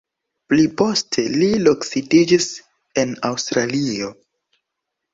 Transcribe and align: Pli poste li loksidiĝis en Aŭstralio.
Pli 0.53 0.63
poste 0.81 1.25
li 1.35 1.51
loksidiĝis 1.67 2.51
en 3.05 3.17
Aŭstralio. 3.33 4.15